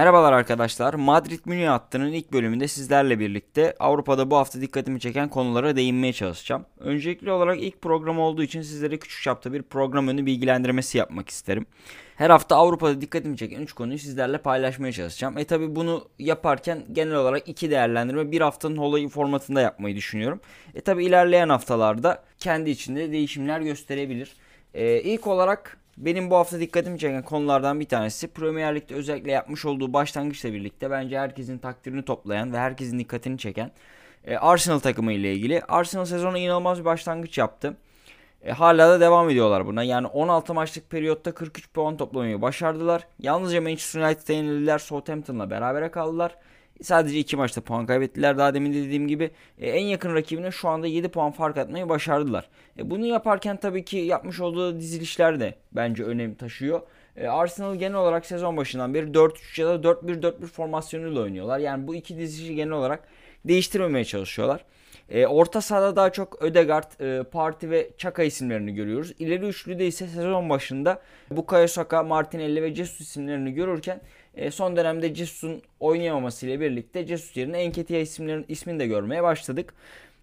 Merhabalar 0.00 0.32
arkadaşlar. 0.32 0.94
Madrid 0.94 1.40
Münih 1.44 1.68
hattının 1.68 2.12
ilk 2.12 2.32
bölümünde 2.32 2.68
sizlerle 2.68 3.18
birlikte 3.18 3.74
Avrupa'da 3.80 4.30
bu 4.30 4.36
hafta 4.36 4.60
dikkatimi 4.60 5.00
çeken 5.00 5.28
konulara 5.28 5.76
değinmeye 5.76 6.12
çalışacağım. 6.12 6.66
Öncelikli 6.78 7.30
olarak 7.30 7.62
ilk 7.62 7.82
program 7.82 8.20
olduğu 8.20 8.42
için 8.42 8.62
sizlere 8.62 8.98
küçük 8.98 9.22
çapta 9.22 9.52
bir 9.52 9.62
program 9.62 10.08
önü 10.08 10.26
bilgilendirmesi 10.26 10.98
yapmak 10.98 11.28
isterim. 11.28 11.66
Her 12.16 12.30
hafta 12.30 12.56
Avrupa'da 12.56 13.00
dikkatimi 13.00 13.36
çeken 13.36 13.60
3 13.60 13.72
konuyu 13.72 13.98
sizlerle 13.98 14.38
paylaşmaya 14.38 14.92
çalışacağım. 14.92 15.38
E 15.38 15.44
tabi 15.44 15.76
bunu 15.76 16.08
yaparken 16.18 16.84
genel 16.92 17.14
olarak 17.14 17.48
iki 17.48 17.70
değerlendirme 17.70 18.32
bir 18.32 18.40
haftanın 18.40 18.76
olayı 18.76 19.08
formatında 19.08 19.60
yapmayı 19.60 19.96
düşünüyorum. 19.96 20.40
E 20.74 20.80
tabi 20.80 21.04
ilerleyen 21.04 21.48
haftalarda 21.48 22.22
kendi 22.38 22.70
içinde 22.70 23.12
değişimler 23.12 23.60
gösterebilir. 23.60 24.36
E, 24.74 25.00
ilk 25.00 25.26
olarak 25.26 25.79
benim 26.04 26.30
bu 26.30 26.36
hafta 26.36 26.60
dikkatimi 26.60 26.98
çeken 26.98 27.22
konulardan 27.22 27.80
bir 27.80 27.88
tanesi 27.88 28.28
Premier 28.28 28.74
Lig'de 28.74 28.94
özellikle 28.94 29.30
yapmış 29.30 29.64
olduğu 29.64 29.92
başlangıçla 29.92 30.52
birlikte 30.52 30.90
bence 30.90 31.18
herkesin 31.18 31.58
takdirini 31.58 32.04
toplayan 32.04 32.52
ve 32.52 32.58
herkesin 32.58 32.98
dikkatini 32.98 33.38
çeken 33.38 33.70
e, 34.24 34.36
Arsenal 34.36 34.78
takımı 34.78 35.12
ile 35.12 35.32
ilgili. 35.32 35.62
Arsenal 35.62 36.04
sezonu 36.04 36.38
inanılmaz 36.38 36.80
bir 36.80 36.84
başlangıç 36.84 37.38
yaptı. 37.38 37.76
E, 38.42 38.52
hala 38.52 38.88
da 38.90 39.00
devam 39.00 39.30
ediyorlar 39.30 39.66
buna. 39.66 39.82
Yani 39.82 40.06
16 40.06 40.54
maçlık 40.54 40.90
periyotta 40.90 41.32
43 41.32 41.72
puan 41.72 41.96
toplamayı 41.96 42.42
başardılar. 42.42 43.06
Yalnızca 43.18 43.60
Manchester 43.60 44.00
United'e 44.00 44.34
yenildiler. 44.34 44.78
Southampton'la 44.78 45.50
berabere 45.50 45.90
kaldılar. 45.90 46.36
Sadece 46.82 47.18
2 47.18 47.36
maçta 47.36 47.60
puan 47.60 47.86
kaybettiler. 47.86 48.38
Daha 48.38 48.54
demin 48.54 48.72
dediğim 48.72 49.08
gibi 49.08 49.30
e, 49.58 49.70
en 49.70 49.84
yakın 49.84 50.14
rakibine 50.14 50.50
şu 50.50 50.68
anda 50.68 50.86
7 50.86 51.08
puan 51.08 51.32
fark 51.32 51.56
atmayı 51.56 51.88
başardılar. 51.88 52.48
E, 52.78 52.90
bunu 52.90 53.06
yaparken 53.06 53.56
tabii 53.56 53.84
ki 53.84 53.96
yapmış 53.96 54.40
olduğu 54.40 54.80
dizilişler 54.80 55.40
de 55.40 55.54
bence 55.72 56.04
önem 56.04 56.34
taşıyor. 56.34 56.80
E, 57.16 57.28
Arsenal 57.28 57.74
genel 57.74 57.96
olarak 57.96 58.26
sezon 58.26 58.56
başından 58.56 58.94
beri 58.94 59.06
4-3 59.06 59.60
ya 59.60 59.68
da 59.68 59.88
4-1-4-1 59.88 60.46
formasyonuyla 60.46 61.20
oynuyorlar. 61.20 61.58
Yani 61.58 61.86
bu 61.86 61.94
iki 61.94 62.18
dizilişi 62.18 62.54
genel 62.54 62.72
olarak 62.72 63.08
değiştirmemeye 63.44 64.04
çalışıyorlar. 64.04 64.64
Orta 65.28 65.60
sahada 65.60 65.96
daha 65.96 66.12
çok 66.12 66.42
Ödegaard, 66.42 67.00
e, 67.00 67.22
Parti 67.22 67.70
ve 67.70 67.90
Chaka 67.98 68.22
isimlerini 68.22 68.74
görüyoruz. 68.74 69.12
İleri 69.18 69.46
üçlüde 69.46 69.86
ise 69.86 70.06
sezon 70.06 70.50
başında 70.50 71.02
Bukayo 71.30 71.66
Saka, 71.66 72.02
Martinelli 72.02 72.62
ve 72.62 72.74
Jesus 72.74 73.00
isimlerini 73.00 73.52
görürken 73.52 74.00
e, 74.34 74.50
son 74.50 74.76
dönemde 74.76 75.14
Jesus'un 75.14 75.62
oynayamaması 75.80 76.46
ile 76.46 76.60
birlikte 76.60 77.06
Jesus 77.06 77.36
yerine 77.36 77.58
Enketia 77.58 77.98
isimlerin 77.98 78.44
ismini 78.48 78.80
de 78.80 78.86
görmeye 78.86 79.22
başladık. 79.22 79.74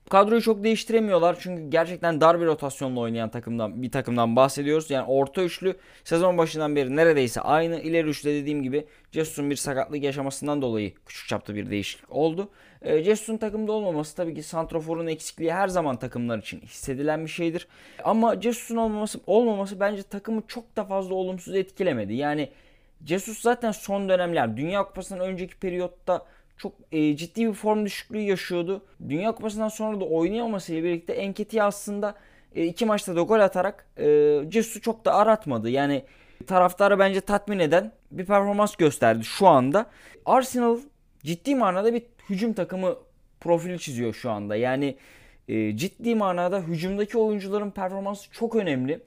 Kadroyu 0.10 0.42
çok 0.42 0.64
değiştiremiyorlar 0.64 1.38
çünkü 1.40 1.70
gerçekten 1.70 2.22
dar 2.22 2.42
bir 2.42 2.46
rotasyonla 2.46 3.00
oynayan 3.00 3.30
takımdan 3.30 3.84
bir 3.84 3.92
takımdan 3.92 4.36
bahsediyoruz. 4.36 4.92
Yani 4.92 5.06
orta 5.08 5.44
üçlü 5.44 5.76
sezon 6.04 6.38
başından 6.38 6.76
beri 6.76 6.96
neredeyse 6.96 7.42
aynı. 7.42 7.80
İleri 7.80 8.08
üçlü 8.08 8.30
dediğim 8.30 8.64
gibi 8.64 8.86
Jesus'un 9.12 9.50
bir 9.50 9.56
sakatlık 9.56 10.04
yaşamasından 10.04 10.62
dolayı 10.62 10.94
küçük 11.06 11.28
çapta 11.28 11.56
bir 11.56 11.70
değişiklik 11.70 12.12
oldu. 12.12 12.50
E, 12.82 13.04
Jesus'un 13.04 13.38
takımda 13.38 13.72
olmaması 13.72 14.16
tabii 14.16 14.36
ki 14.36 14.44
Santrofor'un 14.44 15.08
eksikliği 15.08 15.54
her 15.54 15.68
zaman 15.68 16.00
takımlar 16.00 16.38
için 16.38 16.62
hissedilen 16.62 17.26
bir 17.26 17.32
şeydir. 17.32 17.68
Ama 18.04 18.42
Jesus'un 18.42 18.78
olmaması 18.78 19.20
olmaması 19.28 19.80
bence 19.80 20.04
takımı 20.04 20.44
çok 20.48 20.76
da 20.76 20.84
fazla 20.86 21.16
olumsuz 21.16 21.56
etkilemedi. 21.56 22.14
Yani 22.14 22.50
Jesus 23.06 23.40
zaten 23.40 23.72
son 23.72 24.10
dönemler 24.10 24.58
Dünya 24.58 24.84
Kupası'ndan 24.84 25.28
önceki 25.28 25.60
periyotta 25.60 26.26
çok 26.58 26.74
e, 26.92 27.16
ciddi 27.16 27.48
bir 27.48 27.54
form 27.54 27.86
düşüklüğü 27.86 28.22
yaşıyordu. 28.22 28.86
Dünya 29.10 29.32
Kupası'ndan 29.32 29.70
sonra 29.70 30.00
da 30.00 30.06
oynayamamasıyla 30.06 30.84
birlikte 30.84 31.14
Enketi 31.14 31.64
aslında 31.64 32.16
e, 32.56 32.66
iki 32.66 32.86
maçta 32.86 33.16
da 33.16 33.22
gol 33.22 33.40
atarak 33.40 33.86
e, 33.98 34.06
Jesus'u 34.52 34.82
çok 34.82 35.06
da 35.06 35.14
aratmadı. 35.14 35.70
Yani 35.70 36.04
taraftarı 36.48 37.00
bence 37.00 37.22
tatmin 37.22 37.60
eden 37.60 37.92
bir 38.12 38.26
performans 38.26 38.76
gösterdi 38.76 39.24
şu 39.24 39.48
anda. 39.48 39.86
Arsenal 40.26 40.80
ciddi 41.24 41.56
manada 41.56 41.94
bir 41.94 42.04
hücum 42.30 42.54
takımı 42.54 42.96
profili 43.40 43.80
çiziyor 43.80 44.14
şu 44.14 44.32
anda. 44.32 44.56
Yani 44.56 44.98
e, 45.48 45.78
ciddi 45.78 46.16
manada 46.16 46.60
hücumdaki 46.60 47.18
oyuncuların 47.18 47.72
performansı 47.72 48.32
çok 48.32 48.56
önemli. 48.56 49.00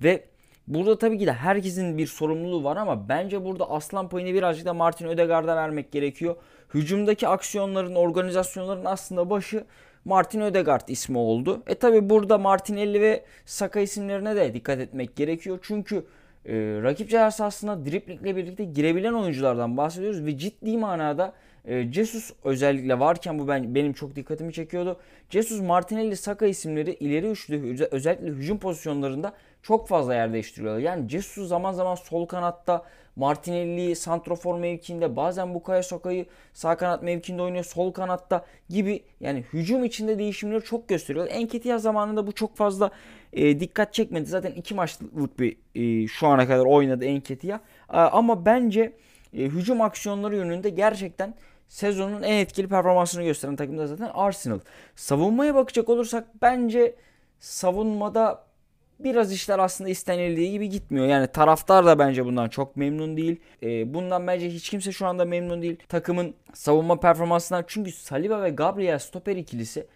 Ve 0.00 0.24
Burada 0.68 0.98
tabii 0.98 1.18
ki 1.18 1.26
de 1.26 1.32
herkesin 1.32 1.98
bir 1.98 2.06
sorumluluğu 2.06 2.64
var 2.64 2.76
ama 2.76 3.08
bence 3.08 3.44
burada 3.44 3.70
aslan 3.70 4.08
payını 4.08 4.34
birazcık 4.34 4.66
da 4.66 4.74
Martin 4.74 5.06
Ödegaard'a 5.06 5.56
vermek 5.56 5.92
gerekiyor. 5.92 6.36
Hücumdaki 6.74 7.28
aksiyonların, 7.28 7.94
organizasyonların 7.94 8.84
aslında 8.84 9.30
başı 9.30 9.64
Martin 10.04 10.40
Ödegaard 10.40 10.88
ismi 10.88 11.18
oldu. 11.18 11.62
E 11.66 11.74
tabi 11.74 12.10
burada 12.10 12.38
Martinelli 12.38 13.00
ve 13.00 13.24
Saka 13.44 13.80
isimlerine 13.80 14.36
de 14.36 14.54
dikkat 14.54 14.80
etmek 14.80 15.16
gerekiyor. 15.16 15.58
Çünkü 15.62 15.96
e, 15.96 16.54
rakip 16.82 17.10
ceza 17.10 17.30
sahasına 17.30 17.86
driplingle 17.86 18.36
birlikte 18.36 18.64
girebilen 18.64 19.12
oyunculardan 19.12 19.76
bahsediyoruz 19.76 20.26
ve 20.26 20.38
ciddi 20.38 20.78
manada 20.78 21.32
e, 21.64 21.92
Jesus 21.92 22.32
özellikle 22.44 22.98
varken 22.98 23.38
bu 23.38 23.48
ben 23.48 23.74
benim 23.74 23.92
çok 23.92 24.16
dikkatimi 24.16 24.52
çekiyordu. 24.52 24.96
Jesus, 25.30 25.60
Martinelli, 25.60 26.16
Saka 26.16 26.46
isimleri 26.46 26.92
ileri 26.92 27.30
üçlü 27.30 27.86
özellikle 27.90 28.26
hücum 28.26 28.58
pozisyonlarında 28.58 29.32
çok 29.66 29.88
fazla 29.88 30.14
yer 30.14 30.32
değiştiriyorlar. 30.32 30.80
Yani 30.80 31.08
Jesus 31.08 31.48
zaman 31.48 31.72
zaman 31.72 31.94
sol 31.94 32.26
kanatta 32.26 32.84
Martinelli 33.16 33.96
santrofor 33.96 34.58
mevkiinde 34.58 35.16
bazen 35.16 35.54
Bukayo 35.54 35.82
Saka'yı 35.82 36.26
sağ 36.52 36.76
kanat 36.76 37.02
mevkinde 37.02 37.42
oynuyor 37.42 37.64
sol 37.64 37.92
kanatta 37.92 38.44
gibi 38.68 39.02
yani 39.20 39.44
hücum 39.52 39.84
içinde 39.84 40.18
değişimleri 40.18 40.64
çok 40.64 40.88
gösteriyor. 40.88 41.26
Enketiya 41.30 41.78
zamanında 41.78 42.26
bu 42.26 42.32
çok 42.32 42.56
fazla 42.56 42.90
e, 43.32 43.60
dikkat 43.60 43.94
çekmedi. 43.94 44.26
Zaten 44.26 44.52
iki 44.52 44.74
maçlık 44.74 45.38
bir 45.38 45.56
e, 45.74 46.08
şu 46.08 46.26
ana 46.26 46.46
kadar 46.46 46.64
oynadı 46.64 47.04
Enketiya. 47.04 47.60
E, 47.92 47.96
ama 47.96 48.46
bence 48.46 48.92
e, 49.34 49.42
hücum 49.42 49.80
aksiyonları 49.80 50.36
yönünde 50.36 50.70
gerçekten 50.70 51.34
sezonun 51.68 52.22
en 52.22 52.36
etkili 52.38 52.68
performansını 52.68 53.24
gösteren 53.24 53.56
takım 53.56 53.78
da 53.78 53.86
zaten 53.86 54.10
Arsenal. 54.14 54.60
Savunmaya 54.96 55.54
bakacak 55.54 55.88
olursak 55.88 56.26
bence 56.42 56.94
savunmada 57.40 58.45
biraz 59.00 59.32
işler 59.32 59.58
aslında 59.58 59.90
istenildiği 59.90 60.50
gibi 60.50 60.68
gitmiyor. 60.68 61.06
Yani 61.06 61.26
taraftar 61.26 61.86
da 61.86 61.98
bence 61.98 62.24
bundan 62.24 62.48
çok 62.48 62.76
memnun 62.76 63.16
değil. 63.16 63.40
E, 63.62 63.94
bundan 63.94 64.26
bence 64.26 64.50
hiç 64.50 64.70
kimse 64.70 64.92
şu 64.92 65.06
anda 65.06 65.24
memnun 65.24 65.62
değil. 65.62 65.76
Takımın 65.88 66.34
savunma 66.54 67.00
performansından 67.00 67.64
çünkü 67.66 67.92
Saliba 67.92 68.42
ve 68.42 68.50
Gabriel 68.50 68.98
stoper 68.98 69.36
ikilisi 69.36 69.86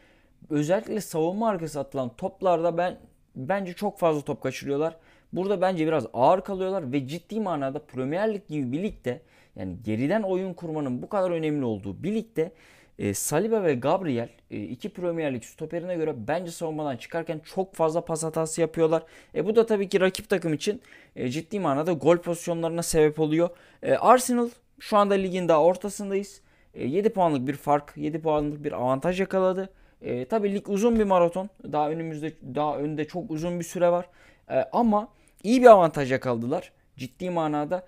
özellikle 0.50 1.00
savunma 1.00 1.48
arkası 1.48 1.80
atılan 1.80 2.16
toplarda 2.16 2.78
ben 2.78 2.98
bence 3.36 3.72
çok 3.72 3.98
fazla 3.98 4.20
top 4.22 4.42
kaçırıyorlar. 4.42 4.96
Burada 5.32 5.60
bence 5.60 5.86
biraz 5.86 6.06
ağır 6.12 6.40
kalıyorlar 6.40 6.92
ve 6.92 7.08
ciddi 7.08 7.40
manada 7.40 7.78
Premier 7.78 8.34
Lig 8.34 8.48
gibi 8.48 8.72
bir 8.72 8.82
ligde 8.82 9.20
yani 9.56 9.76
geriden 9.84 10.22
oyun 10.22 10.54
kurmanın 10.54 11.02
bu 11.02 11.08
kadar 11.08 11.30
önemli 11.30 11.64
olduğu 11.64 12.02
bir 12.02 12.14
ligde 12.14 12.52
e, 13.00 13.14
Saliba 13.14 13.62
ve 13.64 13.74
Gabriel 13.74 14.28
e, 14.50 14.62
iki 14.62 14.88
Premier 14.88 15.34
Lig 15.34 15.44
stoperine 15.44 15.94
göre 15.94 16.14
bence 16.28 16.50
savunmadan 16.50 16.96
çıkarken 16.96 17.40
çok 17.54 17.74
fazla 17.74 18.04
pas 18.04 18.24
hatası 18.24 18.60
yapıyorlar. 18.60 19.02
E, 19.34 19.46
bu 19.46 19.56
da 19.56 19.66
tabii 19.66 19.88
ki 19.88 20.00
rakip 20.00 20.28
takım 20.28 20.54
için 20.54 20.82
e, 21.16 21.28
ciddi 21.28 21.60
manada 21.60 21.92
gol 21.92 22.16
pozisyonlarına 22.16 22.82
sebep 22.82 23.20
oluyor. 23.20 23.50
E, 23.82 23.94
Arsenal 23.94 24.48
şu 24.78 24.96
anda 24.96 25.14
ligin 25.14 25.48
daha 25.48 25.62
ortasındayız. 25.62 26.40
E, 26.74 26.86
7 26.86 27.10
puanlık 27.10 27.46
bir 27.46 27.54
fark, 27.54 27.92
7 27.96 28.20
puanlık 28.20 28.64
bir 28.64 28.72
avantaj 28.72 29.20
yakaladı. 29.20 29.70
E, 30.02 30.24
tabii 30.24 30.54
lig 30.54 30.68
uzun 30.68 30.98
bir 30.98 31.04
maraton. 31.04 31.50
Daha 31.72 31.90
önümüzde 31.90 32.32
daha 32.54 32.78
önde 32.78 33.04
çok 33.04 33.30
uzun 33.30 33.60
bir 33.60 33.64
süre 33.64 33.90
var. 33.90 34.06
E, 34.50 34.64
ama 34.72 35.08
iyi 35.42 35.62
bir 35.62 35.66
avantaj 35.66 36.12
yakaladılar 36.12 36.72
ciddi 36.96 37.30
manada. 37.30 37.86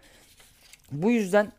Bu 0.93 1.11
yüzden 1.11 1.53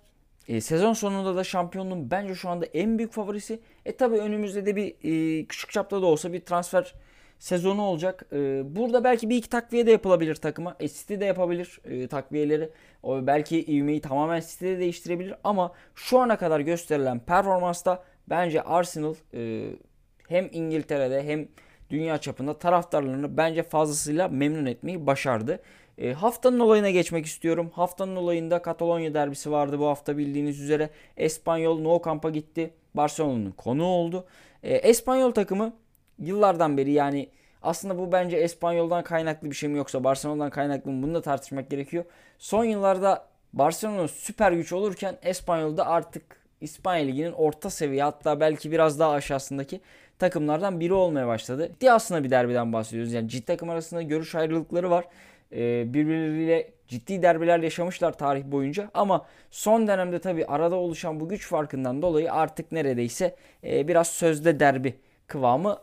e, 0.47 0.61
sezon 0.61 0.93
sonunda 0.93 1.35
da 1.35 1.43
şampiyonluğun 1.43 2.11
bence 2.11 2.35
şu 2.35 2.49
anda 2.49 2.65
en 2.65 2.97
büyük 2.97 3.11
favorisi. 3.11 3.59
E 3.85 3.97
tabi 3.97 4.15
önümüzde 4.15 4.65
de 4.65 4.75
bir 4.75 4.95
e, 5.03 5.45
küçük 5.45 5.71
çapta 5.71 6.01
da 6.01 6.05
olsa 6.05 6.33
bir 6.33 6.41
transfer 6.41 6.93
sezonu 7.39 7.81
olacak. 7.81 8.25
E, 8.33 8.61
burada 8.75 9.03
belki 9.03 9.29
bir 9.29 9.35
iki 9.35 9.49
takviye 9.49 9.87
de 9.87 9.91
yapılabilir 9.91 10.35
takıma. 10.35 10.75
E, 10.79 10.87
City 10.87 11.19
de 11.19 11.25
yapabilir 11.25 11.79
e, 11.85 12.07
takviyeleri. 12.07 12.69
O 13.03 13.27
belki 13.27 13.65
ivmeyi 13.65 14.01
tamamen 14.01 14.39
City'de 14.39 14.79
değiştirebilir. 14.79 15.35
Ama 15.43 15.71
şu 15.95 16.19
ana 16.19 16.37
kadar 16.37 16.59
gösterilen 16.59 17.19
performansta 17.19 18.03
bence 18.29 18.61
Arsenal 18.61 19.15
e, 19.33 19.69
hem 20.27 20.49
İngiltere'de 20.51 21.23
hem 21.23 21.47
dünya 21.89 22.17
çapında 22.17 22.59
taraftarlarını 22.59 23.37
bence 23.37 23.63
fazlasıyla 23.63 24.27
memnun 24.27 24.65
etmeyi 24.65 25.05
başardı. 25.05 25.59
E, 25.97 26.13
haftanın 26.13 26.59
olayına 26.59 26.89
geçmek 26.89 27.25
istiyorum. 27.25 27.71
Haftanın 27.73 28.15
olayında 28.15 28.61
Katalonya 28.61 29.13
derbisi 29.13 29.51
vardı 29.51 29.79
bu 29.79 29.87
hafta 29.87 30.17
bildiğiniz 30.17 30.61
üzere. 30.61 30.89
Espanyol 31.17 31.79
No 31.79 32.01
Camp'a 32.05 32.29
gitti. 32.29 32.73
Barcelona'nın 32.93 33.51
konuğu 33.51 33.85
oldu. 33.85 34.25
E, 34.63 34.75
Espanyol 34.75 35.31
takımı 35.31 35.73
yıllardan 36.19 36.77
beri 36.77 36.91
yani 36.91 37.29
aslında 37.61 37.97
bu 37.97 38.11
bence 38.11 38.37
Espanyol'dan 38.37 39.03
kaynaklı 39.03 39.49
bir 39.49 39.55
şey 39.55 39.69
mi 39.69 39.77
yoksa 39.77 40.03
Barcelona'dan 40.03 40.49
kaynaklı 40.49 40.91
mı 40.91 41.03
bunu 41.03 41.13
da 41.13 41.21
tartışmak 41.21 41.69
gerekiyor. 41.69 42.05
Son 42.39 42.63
yıllarda 42.63 43.25
Barcelona 43.53 44.07
süper 44.07 44.51
güç 44.51 44.73
olurken 44.73 45.17
Espanyol'da 45.21 45.87
artık 45.87 46.23
İspanya 46.61 47.05
Ligi'nin 47.05 47.31
orta 47.31 47.69
seviye 47.69 48.03
hatta 48.03 48.39
belki 48.39 48.71
biraz 48.71 48.99
daha 48.99 49.11
aşağısındaki 49.11 49.81
takımlardan 50.19 50.79
biri 50.79 50.93
olmaya 50.93 51.27
başladı. 51.27 51.69
Ciddi 51.73 51.91
aslında 51.91 52.23
bir 52.23 52.29
derbiden 52.29 52.73
bahsediyoruz. 52.73 53.13
Yani 53.13 53.29
ciddi 53.29 53.45
takım 53.45 53.69
arasında 53.69 54.01
görüş 54.01 54.35
ayrılıkları 54.35 54.89
var. 54.89 55.05
E, 55.51 55.93
birbirleriyle 55.93 56.71
ciddi 56.87 57.21
derbiler 57.21 57.59
yaşamışlar 57.59 58.17
tarih 58.17 58.43
boyunca 58.43 58.91
ama 58.93 59.25
son 59.51 59.87
dönemde 59.87 60.19
tabii 60.19 60.45
arada 60.45 60.75
oluşan 60.75 61.19
bu 61.19 61.29
güç 61.29 61.47
farkından 61.47 62.01
dolayı 62.01 62.33
artık 62.33 62.71
neredeyse 62.71 63.35
e, 63.63 63.87
biraz 63.87 64.07
sözde 64.07 64.59
derbi 64.59 64.93
kıvamı 65.27 65.77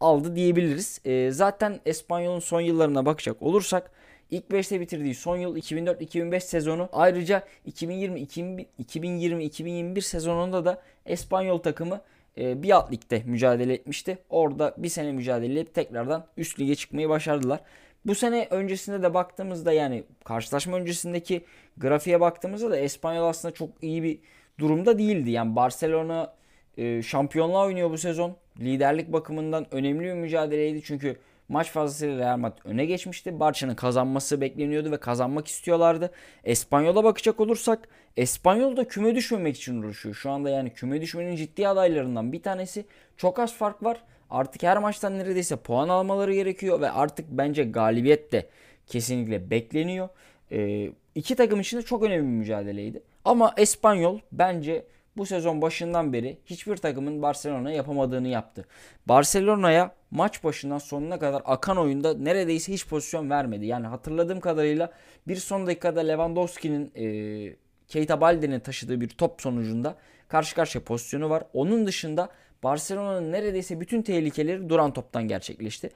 aldı 0.00 0.36
diyebiliriz. 0.36 1.00
E, 1.04 1.30
zaten 1.30 1.80
Espanyol'un 1.86 2.40
son 2.40 2.60
yıllarına 2.60 3.06
bakacak 3.06 3.42
olursak 3.42 3.90
ilk 4.30 4.44
5'te 4.44 4.80
bitirdiği 4.80 5.14
son 5.14 5.36
yıl 5.36 5.56
2004-2005 5.56 6.40
sezonu 6.40 6.88
ayrıca 6.92 7.42
2020-2021 7.68 10.00
sezonunda 10.00 10.64
da 10.64 10.82
Espanyol 11.06 11.58
takımı 11.58 12.00
e, 12.38 12.62
bir 12.62 12.70
alt 12.70 12.92
ligde 12.92 13.22
mücadele 13.24 13.72
etmişti. 13.72 14.18
Orada 14.30 14.74
bir 14.78 14.88
sene 14.88 15.12
mücadele 15.12 15.60
edip 15.60 15.74
tekrardan 15.74 16.26
üst 16.36 16.60
lige 16.60 16.74
çıkmayı 16.74 17.08
başardılar. 17.08 17.60
Bu 18.06 18.14
sene 18.14 18.48
öncesinde 18.50 19.02
de 19.02 19.14
baktığımızda 19.14 19.72
yani 19.72 20.04
karşılaşma 20.24 20.76
öncesindeki 20.76 21.44
grafiğe 21.76 22.20
baktığımızda 22.20 22.70
da 22.70 22.76
Espanyol 22.76 23.28
aslında 23.28 23.54
çok 23.54 23.70
iyi 23.82 24.02
bir 24.02 24.18
durumda 24.58 24.98
değildi. 24.98 25.30
Yani 25.30 25.56
Barcelona 25.56 26.34
e, 26.78 27.02
şampiyonluğa 27.02 27.66
oynuyor 27.66 27.90
bu 27.90 27.98
sezon. 27.98 28.36
Liderlik 28.60 29.12
bakımından 29.12 29.66
önemli 29.74 30.04
bir 30.04 30.12
mücadeleydi. 30.12 30.82
Çünkü 30.82 31.16
maç 31.48 31.70
fazlasıyla 31.70 32.18
Real 32.18 32.36
Madrid 32.36 32.62
öne 32.64 32.84
geçmişti. 32.84 33.40
Barça'nın 33.40 33.74
kazanması 33.74 34.40
bekleniyordu 34.40 34.90
ve 34.90 34.96
kazanmak 34.96 35.48
istiyorlardı. 35.48 36.10
Espanyol'a 36.44 37.04
bakacak 37.04 37.40
olursak 37.40 37.88
Espanyol 38.16 38.76
da 38.76 38.88
küme 38.88 39.14
düşmemek 39.14 39.56
için 39.56 39.82
uğraşıyor. 39.82 40.14
Şu 40.14 40.30
anda 40.30 40.50
yani 40.50 40.70
küme 40.70 41.00
düşmenin 41.00 41.36
ciddi 41.36 41.68
adaylarından 41.68 42.32
bir 42.32 42.42
tanesi. 42.42 42.84
Çok 43.16 43.38
az 43.38 43.54
fark 43.54 43.82
var. 43.82 44.00
Artık 44.30 44.62
her 44.62 44.78
maçtan 44.78 45.18
neredeyse 45.18 45.56
puan 45.56 45.88
almaları 45.88 46.34
gerekiyor 46.34 46.80
ve 46.80 46.90
artık 46.90 47.26
bence 47.30 47.64
galibiyet 47.64 48.32
de 48.32 48.48
kesinlikle 48.86 49.50
bekleniyor. 49.50 50.08
Ee, 50.52 50.90
iki 51.14 51.34
takım 51.34 51.60
için 51.60 51.78
de 51.78 51.82
çok 51.82 52.02
önemli 52.02 52.22
bir 52.22 52.38
mücadeleydi. 52.38 53.02
Ama 53.24 53.54
Espanyol 53.56 54.18
bence 54.32 54.84
bu 55.16 55.26
sezon 55.26 55.62
başından 55.62 56.12
beri 56.12 56.38
hiçbir 56.46 56.76
takımın 56.76 57.22
Barcelona 57.22 57.72
yapamadığını 57.72 58.28
yaptı. 58.28 58.64
Barcelona'ya 59.06 59.94
maç 60.10 60.44
başından 60.44 60.78
sonuna 60.78 61.18
kadar 61.18 61.42
akan 61.44 61.76
oyunda 61.76 62.14
neredeyse 62.14 62.72
hiç 62.72 62.86
pozisyon 62.86 63.30
vermedi. 63.30 63.66
Yani 63.66 63.86
hatırladığım 63.86 64.40
kadarıyla 64.40 64.92
bir 65.28 65.36
son 65.36 65.66
dakikada 65.66 66.00
Lewandowski'nin 66.00 66.92
e, 66.94 67.56
Keita 67.94 68.20
Balde'nin 68.20 68.60
taşıdığı 68.60 69.00
bir 69.00 69.08
top 69.08 69.42
sonucunda 69.42 69.96
karşı 70.28 70.54
karşıya 70.54 70.84
pozisyonu 70.84 71.30
var. 71.30 71.42
Onun 71.52 71.86
dışında 71.86 72.28
Barcelona'nın 72.62 73.32
neredeyse 73.32 73.80
bütün 73.80 74.02
tehlikeleri 74.02 74.68
duran 74.68 74.92
toptan 74.92 75.28
gerçekleşti. 75.28 75.90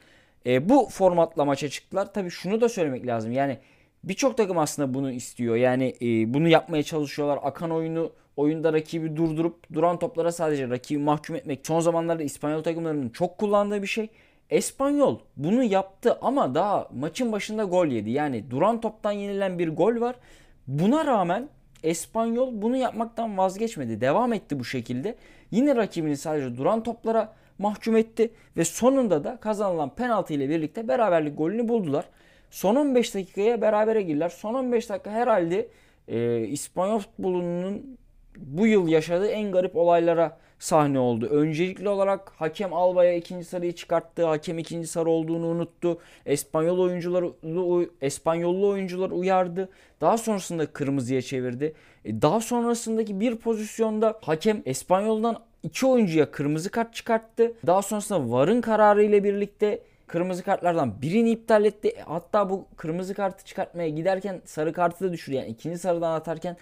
E, 0.47 0.69
bu 0.69 0.89
formatla 0.91 1.45
maça 1.45 1.69
çıktılar. 1.69 2.13
Tabii 2.13 2.31
şunu 2.31 2.61
da 2.61 2.69
söylemek 2.69 3.07
lazım. 3.07 3.33
Yani 3.33 3.59
birçok 4.05 4.37
takım 4.37 4.59
aslında 4.59 4.95
bunu 4.95 5.13
istiyor. 5.13 5.57
Yani 5.57 5.95
e, 6.03 6.35
bunu 6.35 6.49
yapmaya 6.49 6.83
çalışıyorlar. 6.83 7.39
Akan 7.43 7.71
oyunu 7.71 8.13
oyunda 8.37 8.73
rakibi 8.73 9.17
durdurup 9.17 9.75
duran 9.75 9.99
toplara 9.99 10.33
sadece 10.33 10.69
rakibi 10.69 10.99
mahkum 10.99 11.37
etmek 11.37 11.67
son 11.67 11.81
zamanlarda 11.81 12.23
İspanyol 12.23 12.63
takımlarının 12.63 13.09
çok 13.09 13.39
kullandığı 13.39 13.83
bir 13.83 13.87
şey. 13.87 14.09
Espanyol 14.51 15.19
bunu 15.37 15.63
yaptı 15.63 16.19
ama 16.23 16.55
daha 16.55 16.89
maçın 16.95 17.33
başında 17.33 17.65
gol 17.65 17.87
yedi. 17.87 18.11
Yani 18.11 18.51
duran 18.51 18.81
toptan 18.81 19.13
yenilen 19.13 19.59
bir 19.59 19.69
gol 19.69 20.01
var. 20.01 20.17
Buna 20.67 21.07
rağmen 21.07 21.49
Espanyol 21.83 22.63
bunu 22.63 22.77
yapmaktan 22.77 23.39
vazgeçmedi. 23.39 24.01
Devam 24.01 24.33
etti 24.33 24.59
bu 24.61 24.65
şekilde. 24.65 25.15
Yine 25.51 25.77
rakibini 25.77 26.17
sadece 26.17 26.57
duran 26.57 26.83
toplara 26.83 27.33
mahkum 27.59 27.97
etti 27.97 28.31
ve 28.57 28.65
sonunda 28.65 29.25
da 29.25 29.37
kazanılan 29.41 29.95
penaltı 29.95 30.35
ile 30.35 30.49
birlikte 30.49 30.89
beraberlik 30.89 31.39
golünü 31.39 31.69
buldular. 31.69 32.05
Son 32.51 32.77
15 32.77 33.15
dakikaya 33.15 33.61
berabere 33.61 34.03
girdiler. 34.03 34.29
Son 34.29 34.55
15 34.55 34.91
dakika 34.91 35.11
herhalde 35.11 35.69
e, 36.09 36.41
İspanyol 36.41 36.99
futbolunun 36.99 37.99
bu 38.37 38.67
yıl 38.67 38.89
yaşadığı 38.89 39.29
en 39.29 39.53
garip 39.53 39.77
olaylara 39.77 40.39
sahne 40.59 40.99
oldu. 40.99 41.27
Öncelikli 41.27 41.89
olarak 41.89 42.33
hakem 42.37 42.73
Alba'ya 42.73 43.15
ikinci 43.15 43.45
sarıyı 43.45 43.73
çıkarttı. 43.73 44.27
Hakem 44.27 44.59
ikinci 44.59 44.89
sarı 44.89 45.11
olduğunu 45.11 45.47
unuttu. 45.47 45.99
Espanyol 46.27 46.79
oyuncular 46.79 47.25
Espanyollu 48.03 48.69
oyuncular 48.69 49.11
uyardı. 49.11 49.69
Daha 50.01 50.19
sonrasında 50.19 50.67
kırmızıya 50.67 51.23
çevirdi. 51.23 51.75
E, 52.05 52.23
daha 52.23 52.41
sonrasındaki 52.41 53.21
bir 53.21 53.37
pozisyonda 53.37 54.19
hakem 54.23 54.63
Espanyol'dan 54.67 55.37
iki 55.63 55.87
oyuncuya 55.87 56.31
kırmızı 56.31 56.71
kart 56.71 56.95
çıkarttı. 56.95 57.53
Daha 57.67 57.83
sonrasında 57.83 58.31
VAR'ın 58.31 58.61
kararı 58.61 59.03
ile 59.03 59.25
birlikte 59.25 59.83
kırmızı 60.07 60.43
kartlardan 60.43 61.03
birini 61.03 61.31
iptal 61.31 61.65
etti. 61.65 61.89
E, 61.89 62.01
hatta 62.01 62.51
bu 62.51 62.67
kırmızı 62.77 63.15
kartı 63.15 63.45
çıkartmaya 63.45 63.89
giderken 63.89 64.41
sarı 64.45 64.73
kartı 64.73 65.05
da 65.05 65.13
düşürdü. 65.13 65.37
Yani 65.37 65.49
ikinci 65.49 65.79
sarıdan 65.79 66.13
atarken 66.13 66.57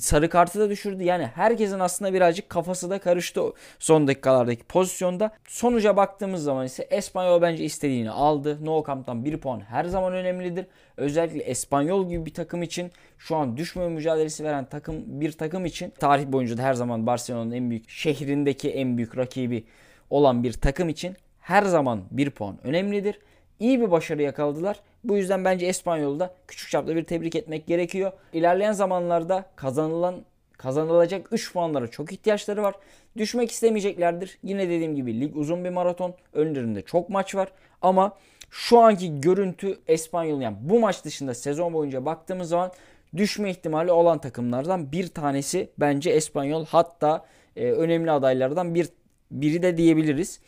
sarı 0.00 0.28
kartı 0.28 0.60
da 0.60 0.70
düşürdü. 0.70 1.02
Yani 1.02 1.26
herkesin 1.26 1.78
aslında 1.78 2.14
birazcık 2.14 2.50
kafası 2.50 2.90
da 2.90 2.98
karıştı 2.98 3.42
son 3.78 4.08
dakikalardaki 4.08 4.64
pozisyonda. 4.64 5.30
Sonuca 5.48 5.96
baktığımız 5.96 6.42
zaman 6.42 6.66
ise 6.66 6.82
Espanyol 6.82 7.42
bence 7.42 7.64
istediğini 7.64 8.10
aldı. 8.10 8.58
No 8.66 8.84
Camp'tan 8.86 9.24
1 9.24 9.36
puan 9.36 9.60
her 9.60 9.84
zaman 9.84 10.12
önemlidir. 10.12 10.66
Özellikle 10.96 11.42
Espanyol 11.42 12.08
gibi 12.08 12.26
bir 12.26 12.34
takım 12.34 12.62
için 12.62 12.90
şu 13.18 13.36
an 13.36 13.56
düşme 13.56 13.88
mücadelesi 13.88 14.44
veren 14.44 14.64
takım 14.64 15.20
bir 15.20 15.32
takım 15.32 15.66
için 15.66 15.92
tarih 15.98 16.26
boyunca 16.26 16.58
da 16.58 16.62
her 16.62 16.74
zaman 16.74 17.06
Barcelona'nın 17.06 17.52
en 17.52 17.70
büyük 17.70 17.90
şehrindeki 17.90 18.70
en 18.70 18.96
büyük 18.96 19.16
rakibi 19.16 19.64
olan 20.10 20.42
bir 20.42 20.52
takım 20.52 20.88
için 20.88 21.16
her 21.40 21.62
zaman 21.62 22.02
1 22.10 22.30
puan 22.30 22.58
önemlidir 22.64 23.18
iyi 23.60 23.80
bir 23.80 23.90
başarı 23.90 24.22
yakaladılar. 24.22 24.80
Bu 25.04 25.16
yüzden 25.16 25.44
bence 25.44 25.66
Espanyol'da 25.66 26.34
küçük 26.48 26.70
çapta 26.70 26.96
bir 26.96 27.04
tebrik 27.04 27.34
etmek 27.34 27.66
gerekiyor. 27.66 28.12
İlerleyen 28.32 28.72
zamanlarda 28.72 29.44
kazanılan 29.56 30.24
kazanılacak 30.58 31.32
3 31.32 31.52
puanlara 31.52 31.88
çok 31.88 32.12
ihtiyaçları 32.12 32.62
var. 32.62 32.74
Düşmek 33.16 33.50
istemeyeceklerdir. 33.50 34.38
Yine 34.42 34.68
dediğim 34.68 34.96
gibi 34.96 35.20
lig 35.20 35.36
uzun 35.36 35.64
bir 35.64 35.70
maraton. 35.70 36.14
Önlerinde 36.32 36.82
çok 36.82 37.08
maç 37.08 37.34
var. 37.34 37.48
Ama 37.82 38.16
şu 38.50 38.78
anki 38.78 39.20
görüntü 39.20 39.78
Espanyol 39.86 40.40
yani 40.40 40.56
bu 40.60 40.80
maç 40.80 41.04
dışında 41.04 41.34
sezon 41.34 41.72
boyunca 41.72 42.04
baktığımız 42.04 42.48
zaman 42.48 42.72
düşme 43.16 43.50
ihtimali 43.50 43.92
olan 43.92 44.18
takımlardan 44.18 44.92
bir 44.92 45.08
tanesi 45.08 45.70
bence 45.78 46.10
Espanyol. 46.10 46.66
Hatta 46.66 47.26
e, 47.56 47.70
önemli 47.70 48.10
adaylardan 48.10 48.74
bir 48.74 48.88
biri 49.30 49.62
de 49.62 49.76
diyebiliriz. 49.76 50.40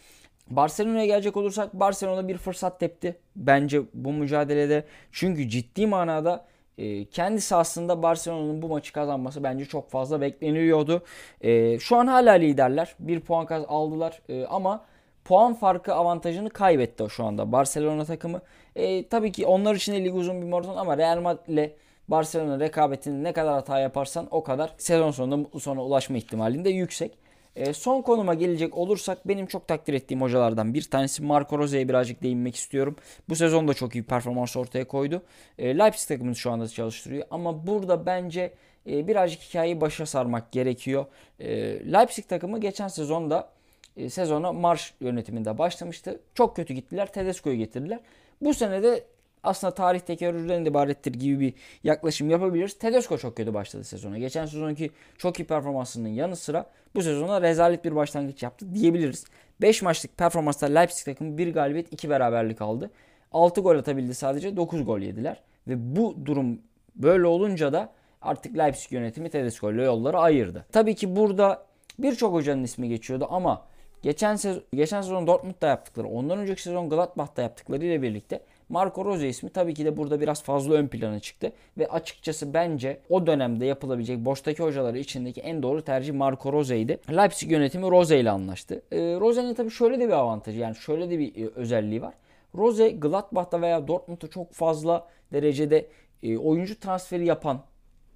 Barcelona'ya 0.50 1.06
gelecek 1.06 1.36
olursak 1.36 1.74
Barcelona 1.74 2.28
bir 2.28 2.36
fırsat 2.36 2.80
tepti 2.80 3.16
bence 3.36 3.82
bu 3.94 4.12
mücadelede. 4.12 4.84
Çünkü 5.12 5.48
ciddi 5.48 5.86
manada 5.86 6.44
e, 6.78 7.04
kendi 7.04 7.40
sahasında 7.40 8.02
Barcelona'nın 8.02 8.62
bu 8.62 8.68
maçı 8.68 8.92
kazanması 8.92 9.42
bence 9.42 9.64
çok 9.64 9.90
fazla 9.90 10.20
bekleniyordu. 10.20 11.02
E, 11.40 11.78
şu 11.78 11.96
an 11.96 12.06
hala 12.06 12.32
liderler. 12.32 12.94
Bir 12.98 13.20
puan 13.20 13.46
aldılar 13.68 14.22
e, 14.28 14.46
ama 14.46 14.84
puan 15.24 15.54
farkı 15.54 15.94
avantajını 15.94 16.50
kaybetti 16.50 17.04
şu 17.10 17.24
anda 17.24 17.52
Barcelona 17.52 18.04
takımı. 18.04 18.40
E, 18.76 19.08
tabii 19.08 19.32
ki 19.32 19.46
onlar 19.46 19.74
için 19.74 19.92
de 19.92 20.04
lig 20.04 20.14
uzun 20.14 20.42
bir 20.42 20.46
maraton 20.46 20.76
ama 20.76 20.98
Real 20.98 21.20
Madrid 21.20 21.48
ile 21.48 21.76
Barcelona 22.08 22.60
rekabetinde 22.60 23.28
ne 23.28 23.32
kadar 23.32 23.54
hata 23.54 23.78
yaparsan 23.78 24.28
o 24.30 24.42
kadar 24.42 24.74
sezon 24.78 25.10
sonunda 25.10 25.36
mutlu 25.36 25.60
sona 25.60 25.84
ulaşma 25.84 26.16
ihtimalinde 26.16 26.70
yüksek. 26.70 27.29
E, 27.56 27.72
son 27.72 28.02
konuma 28.02 28.34
gelecek 28.34 28.76
olursak 28.76 29.28
benim 29.28 29.46
çok 29.46 29.68
takdir 29.68 29.94
ettiğim 29.94 30.22
hocalardan 30.22 30.74
bir 30.74 30.82
tanesi 30.82 31.22
Marco 31.22 31.58
Rose'ye 31.58 31.88
birazcık 31.88 32.22
değinmek 32.22 32.56
istiyorum. 32.56 32.96
Bu 33.28 33.36
sezon 33.36 33.68
da 33.68 33.74
çok 33.74 33.94
iyi 33.94 34.04
performans 34.04 34.56
ortaya 34.56 34.88
koydu. 34.88 35.22
E, 35.58 35.78
Leipzig 35.78 36.08
takımını 36.08 36.36
şu 36.36 36.50
anda 36.50 36.68
çalıştırıyor 36.68 37.26
ama 37.30 37.66
burada 37.66 38.06
bence 38.06 38.54
e, 38.86 39.08
birazcık 39.08 39.42
hikayeyi 39.42 39.80
başa 39.80 40.06
sarmak 40.06 40.52
gerekiyor. 40.52 41.06
E, 41.38 41.50
Leipzig 41.92 42.28
takımı 42.28 42.60
geçen 42.60 42.88
sezonda 42.88 43.50
e, 43.96 44.10
sezona 44.10 44.52
marş 44.52 44.94
yönetiminde 45.00 45.58
başlamıştı. 45.58 46.20
Çok 46.34 46.56
kötü 46.56 46.74
gittiler. 46.74 47.12
Tedesco'yu 47.12 47.56
getirdiler. 47.56 48.00
Bu 48.40 48.54
sene 48.54 48.82
de 48.82 49.04
aslında 49.42 49.74
tarih 49.74 50.00
tekerrürden 50.00 50.64
ibarettir 50.64 51.12
gibi 51.12 51.40
bir 51.40 51.54
yaklaşım 51.84 52.30
yapabiliriz. 52.30 52.78
Tedesco 52.78 53.18
çok 53.18 53.36
kötü 53.36 53.54
başladı 53.54 53.84
sezona. 53.84 54.18
Geçen 54.18 54.46
sezonki 54.46 54.90
çok 55.18 55.40
iyi 55.40 55.44
performansının 55.44 56.08
yanı 56.08 56.36
sıra 56.36 56.70
bu 56.94 57.02
sezona 57.02 57.42
rezalet 57.42 57.84
bir 57.84 57.96
başlangıç 57.96 58.42
yaptı 58.42 58.74
diyebiliriz. 58.74 59.24
5 59.60 59.82
maçlık 59.82 60.18
performansla 60.18 60.66
Leipzig 60.66 61.04
takımı 61.04 61.38
1 61.38 61.54
galibiyet 61.54 61.92
2 61.92 62.10
beraberlik 62.10 62.62
aldı. 62.62 62.90
6 63.32 63.60
gol 63.60 63.76
atabildi 63.76 64.14
sadece 64.14 64.56
9 64.56 64.84
gol 64.84 64.98
yediler. 64.98 65.42
Ve 65.68 65.96
bu 65.96 66.16
durum 66.26 66.60
böyle 66.96 67.26
olunca 67.26 67.72
da 67.72 67.92
artık 68.22 68.58
Leipzig 68.58 68.92
yönetimi 68.92 69.30
Tedesco 69.30 69.72
ile 69.72 69.82
yolları 69.82 70.18
ayırdı. 70.18 70.66
Tabii 70.72 70.94
ki 70.94 71.16
burada 71.16 71.66
birçok 71.98 72.32
hocanın 72.32 72.64
ismi 72.64 72.88
geçiyordu 72.88 73.26
ama 73.30 73.66
geçen 74.02 74.36
sezon, 74.36 74.62
geçen 74.74 75.02
sezon 75.02 75.26
Dortmund'da 75.26 75.66
yaptıkları, 75.66 76.08
ondan 76.08 76.38
önceki 76.38 76.62
sezon 76.62 76.90
Gladbach'ta 76.90 77.42
yaptıkları 77.42 77.84
ile 77.84 78.02
birlikte 78.02 78.40
Marco 78.70 79.04
Rose 79.04 79.28
ismi 79.28 79.50
tabii 79.50 79.74
ki 79.74 79.84
de 79.84 79.96
burada 79.96 80.20
biraz 80.20 80.42
fazla 80.42 80.74
ön 80.74 80.88
plana 80.88 81.20
çıktı. 81.20 81.52
Ve 81.78 81.88
açıkçası 81.88 82.54
bence 82.54 83.00
o 83.08 83.26
dönemde 83.26 83.66
yapılabilecek 83.66 84.24
boştaki 84.24 84.62
hocaları 84.62 84.98
içindeki 84.98 85.40
en 85.40 85.62
doğru 85.62 85.82
tercih 85.82 86.12
Marco 86.12 86.52
Rose'ydi. 86.52 86.98
Leipzig 87.10 87.52
yönetimi 87.52 87.90
Rose 87.90 88.20
ile 88.20 88.30
anlaştı. 88.30 88.82
E, 88.92 88.98
Rose'nin 88.98 89.54
tabii 89.54 89.70
şöyle 89.70 90.00
de 90.00 90.06
bir 90.08 90.12
avantajı 90.12 90.58
yani 90.58 90.76
şöyle 90.76 91.10
de 91.10 91.18
bir 91.18 91.44
e, 91.44 91.48
özelliği 91.54 92.02
var. 92.02 92.14
Rose 92.54 92.90
Gladbach'ta 92.90 93.60
veya 93.60 93.88
Dortmund'da 93.88 94.26
çok 94.26 94.52
fazla 94.52 95.08
derecede 95.32 95.86
e, 96.22 96.38
oyuncu 96.38 96.80
transferi 96.80 97.26
yapan 97.26 97.60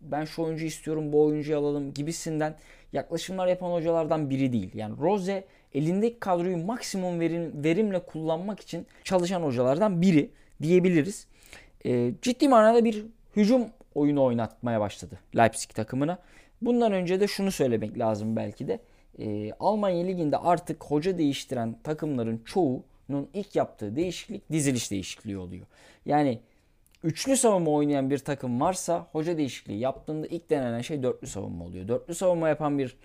ben 0.01 0.25
şu 0.25 0.43
oyuncu 0.43 0.65
istiyorum 0.65 1.13
bu 1.13 1.25
oyuncuyu 1.25 1.59
alalım 1.59 1.95
gibisinden 1.95 2.55
yaklaşımlar 2.93 3.47
yapan 3.47 3.71
hocalardan 3.71 4.31
biri 4.31 4.53
değil. 4.53 4.71
Yani 4.75 4.95
Rose 5.01 5.45
elindeki 5.75 6.21
kadroyu 6.21 6.65
maksimum 6.65 7.21
verim, 7.21 7.65
verimle 7.65 7.99
kullanmak 7.99 8.61
için 8.61 8.87
çalışan 9.05 9.43
hocalardan 9.43 10.03
biri 10.03 10.31
diyebiliriz. 10.63 11.27
E, 11.87 12.13
ciddi 12.23 12.49
manada 12.49 12.85
bir 12.85 13.05
hücum 13.37 13.67
oyunu 13.95 14.25
oynatmaya 14.25 14.81
başladı 14.81 15.19
Leipzig 15.37 15.71
takımına. 15.71 16.19
Bundan 16.63 16.93
önce 16.93 17.21
de 17.21 17.27
şunu 17.27 17.51
söylemek 17.51 17.99
lazım 17.99 18.37
belki 18.37 18.69
de. 18.69 18.81
E, 19.19 19.53
Almanya 19.61 20.05
Ligi'nde 20.05 20.39
artık 20.39 20.85
hoca 20.85 21.19
değiştiren 21.19 21.77
takımların 21.83 22.43
çoğunun 22.45 23.29
ilk 23.35 23.57
yaptığı 23.57 23.97
değişiklik 23.97 24.53
diziliş 24.53 24.91
değişikliği 24.91 25.39
oluyor. 25.39 25.67
Yani 26.07 26.41
üçlü 27.05 27.37
savunma 27.37 27.71
oynayan 27.71 28.11
bir 28.11 28.19
takım 28.19 28.61
varsa 28.61 29.07
hoca 29.13 29.39
değişikliği 29.39 29.79
yaptığında 29.79 30.27
ilk 30.27 30.51
denenen 30.51 30.81
şey 30.81 31.03
dörtlü 31.03 31.27
savunma 31.27 31.65
oluyor. 31.65 31.89
Dörtlü 31.89 32.15
savunma 32.15 32.49
yapan 32.49 32.79
bir 32.79 32.97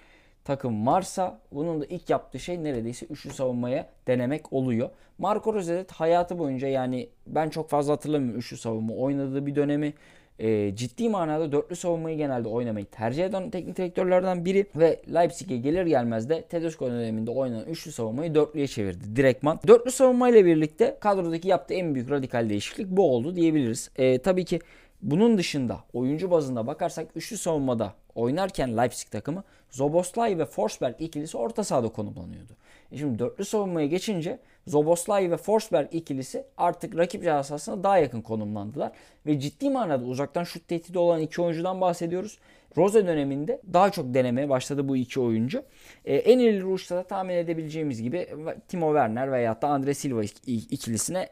takım 0.45 0.87
varsa 0.87 1.39
bunun 1.51 1.81
da 1.81 1.85
ilk 1.85 2.09
yaptığı 2.09 2.39
şey 2.39 2.63
neredeyse 2.63 3.05
üçlü 3.05 3.29
savunmaya 3.29 3.89
denemek 4.07 4.53
oluyor. 4.53 4.89
Marco 5.17 5.53
Rose 5.53 5.85
hayatı 5.93 6.39
boyunca 6.39 6.67
yani 6.67 7.09
ben 7.27 7.49
çok 7.49 7.69
fazla 7.69 7.93
hatırlamıyorum 7.93 8.39
üçlü 8.39 8.57
savunma 8.57 8.93
oynadığı 8.93 9.45
bir 9.45 9.55
dönemi 9.55 9.93
e, 10.39 10.75
ciddi 10.75 11.09
manada 11.09 11.51
dörtlü 11.51 11.75
savunmayı 11.75 12.17
genelde 12.17 12.47
oynamayı 12.47 12.85
tercih 12.85 13.25
eden 13.25 13.49
teknik 13.49 13.77
direktörlerden 13.77 14.45
biri 14.45 14.65
ve 14.75 15.01
Leipzig'e 15.13 15.57
gelir 15.57 15.85
gelmez 15.85 16.29
de 16.29 16.41
Tedesco 16.41 16.91
döneminde 16.91 17.31
oynanan 17.31 17.65
üçlü 17.65 17.91
savunmayı 17.91 18.35
dörtlüye 18.35 18.67
çevirdi 18.67 19.15
direktman. 19.15 19.59
Dörtlü 19.67 19.91
savunmayla 19.91 20.45
birlikte 20.45 20.97
kadrodaki 20.99 21.47
yaptığı 21.47 21.73
en 21.73 21.95
büyük 21.95 22.11
radikal 22.11 22.49
değişiklik 22.49 22.87
bu 22.87 23.11
oldu 23.11 23.35
diyebiliriz. 23.35 23.91
E, 23.95 24.17
tabii 24.17 24.45
ki 24.45 24.59
bunun 25.01 25.37
dışında 25.37 25.79
oyuncu 25.93 26.31
bazında 26.31 26.67
bakarsak 26.67 27.07
üçlü 27.15 27.37
savunmada 27.37 27.93
oynarken 28.15 28.77
Leipzig 28.77 29.11
takımı 29.11 29.43
Zoboslay 29.69 30.37
ve 30.37 30.45
Forsberg 30.45 31.01
ikilisi 31.01 31.37
orta 31.37 31.63
sahada 31.63 31.89
konumlanıyordu. 31.89 32.53
E 32.91 32.97
şimdi 32.97 33.19
dörtlü 33.19 33.45
savunmaya 33.45 33.87
geçince 33.87 34.39
Zoboslay 34.67 35.31
ve 35.31 35.37
Forsberg 35.37 35.87
ikilisi 35.91 36.43
artık 36.57 36.97
rakip 36.97 37.23
cihazasına 37.23 37.83
daha 37.83 37.97
yakın 37.97 38.21
konumlandılar. 38.21 38.91
Ve 39.25 39.39
ciddi 39.39 39.69
manada 39.69 40.05
uzaktan 40.05 40.43
şut 40.43 40.67
tehdidi 40.67 40.99
olan 40.99 41.21
iki 41.21 41.41
oyuncudan 41.41 41.81
bahsediyoruz. 41.81 42.39
Rose 42.77 43.07
döneminde 43.07 43.61
daha 43.73 43.89
çok 43.89 44.13
denemeye 44.13 44.49
başladı 44.49 44.87
bu 44.87 44.97
iki 44.97 45.19
oyuncu. 45.19 45.63
E, 46.05 46.15
en 46.15 46.39
ileri 46.39 46.65
uçta 46.65 46.95
da 46.95 47.03
tahmin 47.03 47.33
edebileceğimiz 47.33 48.01
gibi 48.01 48.27
Timo 48.67 48.87
Werner 48.87 49.31
veya 49.31 49.61
da 49.61 49.67
Andre 49.67 49.93
Silva 49.93 50.23
ikilisine 50.47 51.29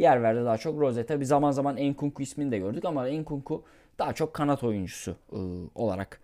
yer 0.00 0.22
verdi 0.22 0.44
daha 0.44 0.58
çok 0.58 0.80
Rose. 0.80 1.06
Tabi 1.06 1.26
zaman 1.26 1.50
zaman 1.50 1.76
Enkunku 1.76 2.22
ismini 2.22 2.52
de 2.52 2.58
gördük 2.58 2.84
ama 2.84 3.08
Enkunku 3.08 3.64
daha 3.98 4.12
çok 4.12 4.34
kanat 4.34 4.64
oyuncusu 4.64 5.16
e, 5.32 5.38
olarak 5.74 6.20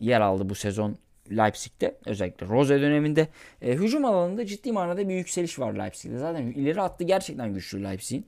yer 0.00 0.20
aldı 0.20 0.48
bu 0.48 0.54
sezon 0.54 0.96
Leipzig'te 1.30 1.94
özellikle 2.06 2.48
Rose 2.48 2.80
döneminde 2.80 3.28
e, 3.62 3.72
hücum 3.72 4.04
alanında 4.04 4.46
ciddi 4.46 4.72
manada 4.72 5.08
bir 5.08 5.14
yükseliş 5.14 5.58
var 5.58 5.72
Leipzig'te. 5.72 6.18
Zaten 6.18 6.42
ileri 6.42 6.80
attı 6.80 7.04
gerçekten 7.04 7.54
güçlü 7.54 7.84
Leipzig'in. 7.84 8.26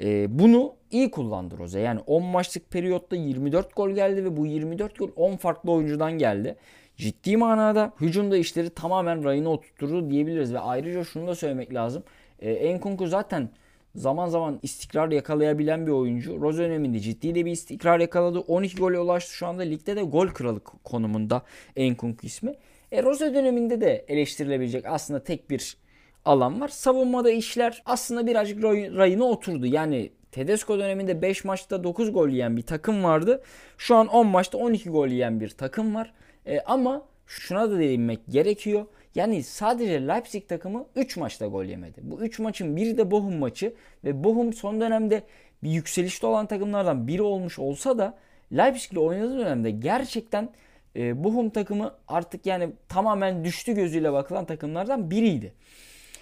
E, 0.00 0.38
bunu 0.38 0.74
iyi 0.90 1.10
kullandı 1.10 1.58
Rose. 1.58 1.80
Yani 1.80 2.00
10 2.06 2.22
maçlık 2.22 2.70
periyotta 2.70 3.16
24 3.16 3.76
gol 3.76 3.90
geldi 3.90 4.24
ve 4.24 4.36
bu 4.36 4.46
24 4.46 4.98
gol 4.98 5.10
10 5.16 5.36
farklı 5.36 5.72
oyuncudan 5.72 6.12
geldi. 6.12 6.56
Ciddi 6.96 7.36
manada 7.36 7.92
hücumda 8.00 8.36
işleri 8.36 8.70
tamamen 8.70 9.24
rayına 9.24 9.48
oturtturdu 9.48 10.10
diyebiliriz 10.10 10.54
ve 10.54 10.58
ayrıca 10.58 11.04
şunu 11.04 11.26
da 11.26 11.34
söylemek 11.34 11.74
lazım. 11.74 12.02
E, 12.38 12.52
Enkunku 12.52 13.06
zaten 13.06 13.48
zaman 13.94 14.28
zaman 14.28 14.58
istikrar 14.62 15.10
yakalayabilen 15.10 15.86
bir 15.86 15.92
oyuncu. 15.92 16.40
Rose 16.40 16.58
döneminde 16.58 17.00
ciddi 17.00 17.34
de 17.34 17.44
bir 17.44 17.50
istikrar 17.50 18.00
yakaladı. 18.00 18.38
12 18.38 18.76
gole 18.76 18.98
ulaştı 18.98 19.32
şu 19.32 19.46
anda 19.46 19.62
ligde 19.62 19.96
de 19.96 20.02
gol 20.02 20.28
kralı 20.28 20.60
konumunda 20.60 21.42
Enkunku 21.76 22.26
ismi. 22.26 22.54
E, 22.92 23.02
Rose 23.02 23.34
döneminde 23.34 23.80
de 23.80 24.04
eleştirilebilecek 24.08 24.86
aslında 24.86 25.24
tek 25.24 25.50
bir 25.50 25.76
alan 26.24 26.60
var. 26.60 26.68
Savunmada 26.68 27.30
işler 27.30 27.82
aslında 27.86 28.26
birazcık 28.26 28.64
rayına 28.64 29.24
oturdu. 29.24 29.66
Yani 29.66 30.10
Tedesco 30.32 30.78
döneminde 30.78 31.22
5 31.22 31.44
maçta 31.44 31.84
9 31.84 32.12
gol 32.12 32.28
yiyen 32.28 32.56
bir 32.56 32.62
takım 32.62 33.04
vardı. 33.04 33.42
Şu 33.78 33.96
an 33.96 34.06
10 34.06 34.26
maçta 34.26 34.58
12 34.58 34.90
gol 34.90 35.08
yiyen 35.08 35.40
bir 35.40 35.48
takım 35.48 35.94
var. 35.94 36.12
E, 36.46 36.60
ama 36.60 37.02
şuna 37.26 37.70
da 37.70 37.78
değinmek 37.78 38.20
gerekiyor. 38.28 38.86
Yani 39.14 39.42
sadece 39.42 40.08
Leipzig 40.08 40.48
takımı 40.48 40.86
3 40.96 41.16
maçta 41.16 41.46
gol 41.46 41.64
yemedi. 41.64 42.00
Bu 42.02 42.20
3 42.20 42.38
maçın 42.38 42.76
biri 42.76 42.98
de 42.98 43.10
Bochum 43.10 43.38
maçı 43.38 43.74
ve 44.04 44.24
Bochum 44.24 44.52
son 44.52 44.80
dönemde 44.80 45.22
bir 45.62 45.70
yükselişte 45.70 46.26
olan 46.26 46.46
takımlardan 46.46 47.08
biri 47.08 47.22
olmuş 47.22 47.58
olsa 47.58 47.98
da 47.98 48.18
Leipzig 48.52 48.92
ile 48.92 49.00
oynadığı 49.00 49.38
dönemde 49.38 49.70
gerçekten 49.70 50.48
e, 50.96 51.24
Bochum 51.24 51.50
takımı 51.50 51.94
artık 52.08 52.46
yani 52.46 52.70
tamamen 52.88 53.44
düştü 53.44 53.72
gözüyle 53.72 54.12
bakılan 54.12 54.44
takımlardan 54.44 55.10
biriydi. 55.10 55.52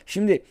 Şimdi 0.07 0.43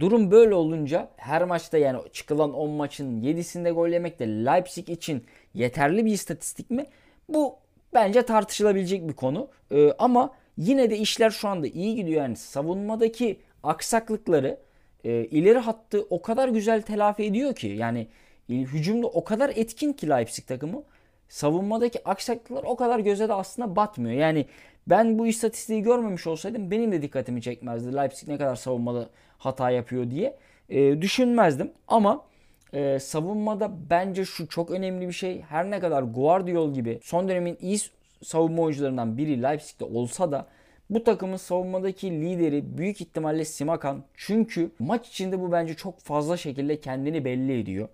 durum 0.00 0.30
böyle 0.30 0.54
olunca 0.54 1.08
her 1.16 1.44
maçta 1.44 1.78
yani 1.78 2.00
çıkılan 2.12 2.54
10 2.54 2.70
maçın 2.70 3.22
7'sinde 3.22 3.70
gol 3.70 3.88
yemek 3.88 4.18
de 4.18 4.26
Leipzig 4.26 4.88
için 4.88 5.24
yeterli 5.54 6.04
bir 6.04 6.12
istatistik 6.12 6.70
mi? 6.70 6.86
Bu 7.28 7.56
bence 7.94 8.22
tartışılabilecek 8.22 9.08
bir 9.08 9.12
konu. 9.12 9.48
Ee, 9.72 9.92
ama 9.98 10.34
Yine 10.56 10.90
de 10.90 10.98
işler 10.98 11.30
şu 11.30 11.48
anda 11.48 11.66
iyi 11.66 11.94
gidiyor. 11.94 12.22
Yani 12.22 12.36
savunmadaki 12.36 13.40
aksaklıkları 13.62 14.58
e, 15.04 15.24
ileri 15.24 15.58
hattı 15.58 16.06
o 16.10 16.22
kadar 16.22 16.48
güzel 16.48 16.82
telafi 16.82 17.22
ediyor 17.22 17.54
ki. 17.54 17.66
Yani 17.66 18.08
hücumda 18.48 19.06
o 19.06 19.24
kadar 19.24 19.52
etkin 19.56 19.92
ki 19.92 20.08
Leipzig 20.08 20.46
takımı. 20.46 20.82
Savunmadaki 21.28 22.08
aksaklıklar 22.08 22.64
o 22.64 22.76
kadar 22.76 22.98
göze 22.98 23.28
de 23.28 23.32
aslında 23.32 23.76
batmıyor. 23.76 24.20
Yani 24.20 24.46
ben 24.86 25.18
bu 25.18 25.26
istatistiği 25.26 25.82
görmemiş 25.82 26.26
olsaydım 26.26 26.70
benim 26.70 26.92
de 26.92 27.02
dikkatimi 27.02 27.42
çekmezdi. 27.42 27.96
Leipzig 27.96 28.28
ne 28.28 28.38
kadar 28.38 28.56
savunmada 28.56 29.08
hata 29.38 29.70
yapıyor 29.70 30.10
diye. 30.10 30.38
E, 30.68 31.02
düşünmezdim 31.02 31.72
ama 31.88 32.24
e, 32.72 32.98
savunmada 32.98 33.70
bence 33.90 34.24
şu 34.24 34.48
çok 34.48 34.70
önemli 34.70 35.08
bir 35.08 35.12
şey. 35.12 35.40
Her 35.40 35.70
ne 35.70 35.80
kadar 35.80 36.02
Guardiol 36.02 36.74
gibi 36.74 37.00
son 37.02 37.28
dönemin 37.28 37.58
iyi 37.60 37.78
savunma 38.22 38.62
oyuncularından 38.62 39.18
biri 39.18 39.42
Leipzig'te 39.42 39.84
olsa 39.84 40.32
da 40.32 40.46
bu 40.90 41.04
takımın 41.04 41.36
savunmadaki 41.36 42.10
lideri 42.10 42.78
büyük 42.78 43.00
ihtimalle 43.00 43.44
Simakan. 43.44 44.04
Çünkü 44.14 44.70
maç 44.78 45.08
içinde 45.08 45.40
bu 45.40 45.52
bence 45.52 45.74
çok 45.74 46.00
fazla 46.00 46.36
şekilde 46.36 46.80
kendini 46.80 47.24
belli 47.24 47.60
ediyor. 47.60 47.88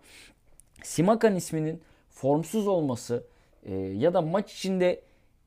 Simakan 0.82 1.36
isminin 1.36 1.80
formsuz 2.10 2.68
olması 2.68 3.24
e, 3.62 3.74
ya 3.74 4.14
da 4.14 4.22
maç 4.22 4.52
içinde 4.52 5.00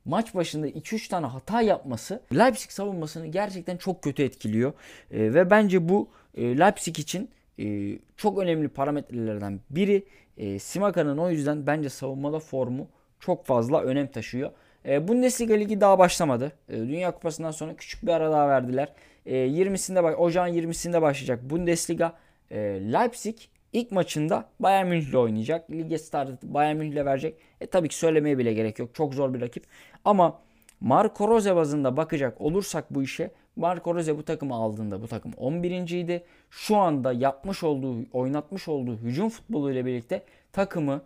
maç 0.04 0.34
başında 0.34 0.68
2-3 0.68 1.08
tane 1.08 1.26
hata 1.26 1.62
yapması 1.62 2.22
Leipzig 2.34 2.70
savunmasını 2.70 3.26
gerçekten 3.26 3.76
çok 3.76 4.02
kötü 4.02 4.22
etkiliyor. 4.22 4.72
E, 5.10 5.34
ve 5.34 5.50
bence 5.50 5.88
bu 5.88 6.08
e, 6.34 6.58
Leipzig 6.58 6.98
için 6.98 7.30
e, 7.58 7.98
çok 8.16 8.38
önemli 8.38 8.68
parametrelerden 8.68 9.60
biri. 9.70 10.04
E, 10.36 10.58
Simakan'ın 10.58 11.18
o 11.18 11.30
yüzden 11.30 11.66
bence 11.66 11.88
savunmada 11.88 12.38
formu 12.38 12.88
çok 13.20 13.46
fazla 13.46 13.82
önem 13.82 14.06
taşıyor. 14.06 14.50
E, 14.86 15.08
Bundesliga 15.08 15.54
ligi 15.54 15.80
daha 15.80 15.98
başlamadı. 15.98 16.52
E, 16.68 16.76
Dünya 16.76 17.10
Kupası'ndan 17.10 17.50
sonra 17.50 17.76
küçük 17.76 18.02
bir 18.02 18.12
ara 18.12 18.32
daha 18.32 18.48
verdiler. 18.48 18.92
E, 19.26 19.34
20'sinde 19.34 20.14
Ocağın 20.14 20.48
20'sinde 20.48 21.02
başlayacak 21.02 21.50
Bundesliga. 21.50 22.12
E, 22.50 22.58
Leipzig 22.92 23.36
ilk 23.72 23.92
maçında 23.92 24.48
Bayern 24.60 24.86
Münih 24.86 25.08
ile 25.08 25.18
oynayacak. 25.18 25.70
Lige 25.70 25.98
startı 25.98 26.54
Bayern 26.54 26.76
Münih 26.76 26.92
ile 26.92 27.04
verecek. 27.04 27.34
E 27.60 27.66
tabii 27.66 27.88
ki 27.88 27.96
söylemeye 27.96 28.38
bile 28.38 28.52
gerek 28.52 28.78
yok. 28.78 28.94
Çok 28.94 29.14
zor 29.14 29.34
bir 29.34 29.40
rakip. 29.40 29.64
Ama 30.04 30.38
Marco 30.80 31.28
Rose 31.28 31.56
bazında 31.56 31.96
bakacak 31.96 32.40
olursak 32.40 32.94
bu 32.94 33.02
işe 33.02 33.30
Marco 33.56 33.94
Rose 33.94 34.18
bu 34.18 34.22
takımı 34.22 34.54
aldığında 34.54 35.02
bu 35.02 35.08
takım 35.08 35.32
11. 35.36 35.88
idi. 35.88 36.24
Şu 36.50 36.76
anda 36.76 37.12
yapmış 37.12 37.62
olduğu, 37.62 37.96
oynatmış 38.12 38.68
olduğu 38.68 38.96
hücum 38.96 39.28
futbolu 39.28 39.72
ile 39.72 39.86
birlikte 39.86 40.22
takımı 40.52 41.02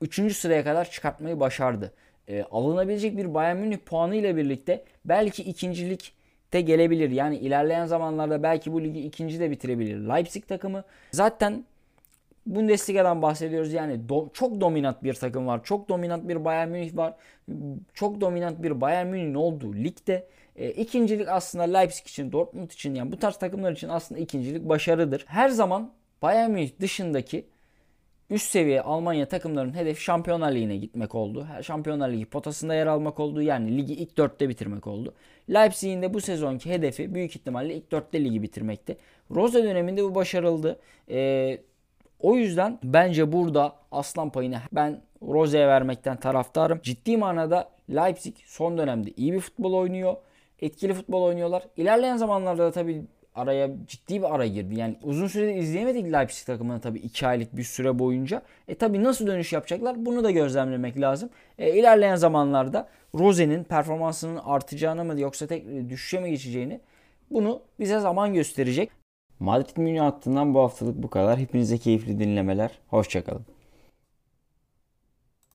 3. 0.00 0.36
sıraya 0.36 0.64
kadar 0.64 0.90
çıkartmayı 0.90 1.40
başardı 1.40 1.92
e, 2.28 2.42
alınabilecek 2.42 3.16
bir 3.16 3.34
Bayern 3.34 3.56
Münih 3.56 3.78
puanı 3.78 4.16
ile 4.16 4.36
birlikte 4.36 4.84
belki 5.04 5.42
ikincilik 5.42 6.12
de 6.52 6.60
gelebilir. 6.60 7.10
Yani 7.10 7.36
ilerleyen 7.36 7.86
zamanlarda 7.86 8.42
belki 8.42 8.72
bu 8.72 8.82
ligi 8.82 9.00
ikinci 9.00 9.40
de 9.40 9.50
bitirebilir. 9.50 9.96
Leipzig 9.96 10.46
takımı 10.46 10.84
zaten 11.10 11.64
Bundesliga'dan 12.46 13.22
bahsediyoruz. 13.22 13.72
Yani 13.72 14.08
do, 14.08 14.28
çok 14.32 14.60
dominant 14.60 15.02
bir 15.04 15.14
takım 15.14 15.46
var. 15.46 15.64
Çok 15.64 15.88
dominant 15.88 16.28
bir 16.28 16.44
Bayern 16.44 16.68
Münih 16.68 16.96
var. 16.96 17.14
Çok 17.94 18.20
dominant 18.20 18.62
bir 18.62 18.80
Bayern 18.80 19.06
Münih'in 19.06 19.34
olduğu 19.34 19.74
ligde 19.74 20.26
e, 20.56 20.70
ikincilik 20.70 21.28
aslında 21.28 21.78
Leipzig 21.78 22.06
için, 22.06 22.32
Dortmund 22.32 22.70
için 22.70 22.94
yani 22.94 23.12
bu 23.12 23.18
tarz 23.18 23.36
takımlar 23.36 23.72
için 23.72 23.88
aslında 23.88 24.20
ikincilik 24.20 24.68
başarıdır. 24.68 25.24
Her 25.26 25.48
zaman 25.48 25.90
Bayern 26.22 26.50
Münih 26.50 26.80
dışındaki 26.80 27.46
üst 28.32 28.50
seviye 28.50 28.82
Almanya 28.82 29.28
takımlarının 29.28 29.74
hedefi 29.74 30.02
Şampiyonlar 30.02 30.52
Ligi'ne 30.52 30.76
gitmek 30.76 31.14
oldu. 31.14 31.46
Şampiyonlar 31.62 32.08
Ligi 32.08 32.24
potasında 32.24 32.74
yer 32.74 32.86
almak 32.86 33.20
oldu. 33.20 33.42
Yani 33.42 33.78
ligi 33.78 33.94
ilk 33.94 34.16
dörtte 34.16 34.48
bitirmek 34.48 34.86
oldu. 34.86 35.14
Leipzig'in 35.50 36.02
de 36.02 36.14
bu 36.14 36.20
sezonki 36.20 36.70
hedefi 36.70 37.14
büyük 37.14 37.36
ihtimalle 37.36 37.74
ilk 37.74 37.92
dörtte 37.92 38.24
ligi 38.24 38.42
bitirmekti. 38.42 38.96
Rose 39.30 39.64
döneminde 39.64 40.04
bu 40.04 40.14
başarıldı. 40.14 40.80
Ee, 41.10 41.58
o 42.20 42.36
yüzden 42.36 42.78
bence 42.84 43.32
burada 43.32 43.72
aslan 43.92 44.30
payını 44.30 44.58
ben 44.72 45.02
Rose'ye 45.22 45.66
vermekten 45.66 46.16
taraftarım. 46.16 46.80
Ciddi 46.82 47.16
manada 47.16 47.68
Leipzig 47.90 48.36
son 48.44 48.78
dönemde 48.78 49.10
iyi 49.16 49.32
bir 49.32 49.40
futbol 49.40 49.72
oynuyor. 49.72 50.16
Etkili 50.60 50.94
futbol 50.94 51.22
oynuyorlar. 51.22 51.62
İlerleyen 51.76 52.16
zamanlarda 52.16 52.64
da 52.64 52.72
tabii 52.72 53.02
araya 53.34 53.70
ciddi 53.86 54.22
bir 54.22 54.34
ara 54.34 54.46
girdi. 54.46 54.74
Yani 54.78 54.98
uzun 55.02 55.26
süredir 55.26 55.54
izleyemedik 55.54 56.12
Leipzig 56.12 56.46
takımını 56.46 56.80
tabii 56.80 56.98
2 56.98 57.26
aylık 57.26 57.56
bir 57.56 57.62
süre 57.62 57.98
boyunca. 57.98 58.42
E 58.68 58.74
tabii 58.74 59.04
nasıl 59.04 59.26
dönüş 59.26 59.52
yapacaklar 59.52 60.06
bunu 60.06 60.24
da 60.24 60.30
gözlemlemek 60.30 61.00
lazım. 61.00 61.30
E, 61.58 61.78
ilerleyen 61.78 62.16
zamanlarda 62.16 62.88
Rose'nin 63.14 63.64
performansının 63.64 64.40
artacağını 64.44 65.04
mı 65.04 65.20
yoksa 65.20 65.46
tek 65.46 65.90
düşüşe 65.90 66.20
mi 66.20 66.30
geçeceğini 66.30 66.80
bunu 67.30 67.62
bize 67.80 68.00
zaman 68.00 68.34
gösterecek. 68.34 68.90
Madrid 69.40 69.76
Münih 69.76 70.00
hattından 70.00 70.54
bu 70.54 70.60
haftalık 70.60 71.02
bu 71.02 71.10
kadar. 71.10 71.38
Hepinize 71.38 71.78
keyifli 71.78 72.18
dinlemeler. 72.18 72.70
Hoşçakalın. 72.88 73.46